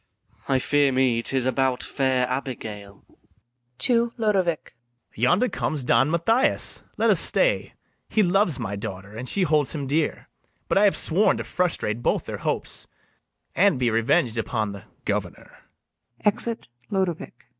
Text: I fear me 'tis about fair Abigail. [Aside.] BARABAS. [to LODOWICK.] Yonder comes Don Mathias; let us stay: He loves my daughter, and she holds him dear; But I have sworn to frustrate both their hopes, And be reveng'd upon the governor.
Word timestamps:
I 0.47 0.57
fear 0.57 0.91
me 0.91 1.21
'tis 1.21 1.45
about 1.45 1.83
fair 1.83 2.27
Abigail. 2.27 3.05
[Aside.] 3.07 3.07
BARABAS. 3.07 3.77
[to 3.77 4.11
LODOWICK.] 4.17 4.75
Yonder 5.13 5.47
comes 5.47 5.83
Don 5.83 6.09
Mathias; 6.09 6.81
let 6.97 7.11
us 7.11 7.19
stay: 7.19 7.75
He 8.09 8.23
loves 8.23 8.57
my 8.59 8.75
daughter, 8.75 9.15
and 9.15 9.29
she 9.29 9.43
holds 9.43 9.75
him 9.75 9.85
dear; 9.85 10.27
But 10.67 10.79
I 10.79 10.85
have 10.85 10.97
sworn 10.97 11.37
to 11.37 11.43
frustrate 11.43 12.01
both 12.01 12.25
their 12.25 12.39
hopes, 12.39 12.87
And 13.55 13.77
be 13.77 13.91
reveng'd 13.91 14.39
upon 14.39 14.71
the 14.71 14.85
governor. 15.05 15.59